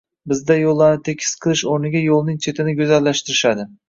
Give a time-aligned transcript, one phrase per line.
[0.31, 3.67] Bizda yo‘llarni tekis qilish o‘rniga yo‘lning chetini go‘zallashtirishadi.